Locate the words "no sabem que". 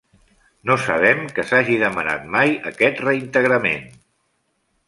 0.69-1.45